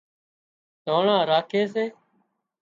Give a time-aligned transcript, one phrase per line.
[0.85, 1.85] ۮانڻا راکي سي